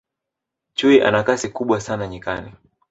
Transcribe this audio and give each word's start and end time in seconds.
chui 0.73 1.01
ana 1.01 1.23
Kasi 1.23 1.49
kubwa 1.49 1.81
sana 1.81 2.07
nyikani 2.07 2.53